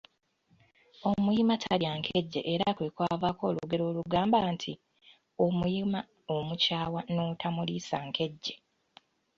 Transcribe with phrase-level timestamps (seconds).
[1.09, 4.73] Omuyima talya nkejje era ku kwavaako olugero olugamba nti:
[5.45, 5.99] Omuyima
[6.35, 8.55] omukyawa n’otomuliisa nkejje.